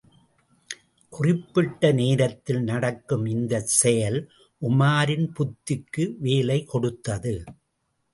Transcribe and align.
குறிப்பிட்ட 1.13 1.91
நேரத்தில் 1.91 2.61
நடக்கும் 2.61 3.25
இந்தச் 3.25 3.73
செயல் 3.81 4.17
உமாரின் 4.61 5.27
புத்திக்கு 5.35 6.05
வேலை 6.19 6.63
கொடுத்தது. 6.63 7.35